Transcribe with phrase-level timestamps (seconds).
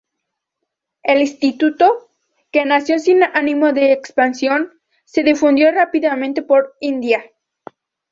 [1.03, 2.09] El Instituto,
[2.51, 4.71] que nació sin ánimo de expansión,
[5.05, 7.23] se difundió rápidamente por India.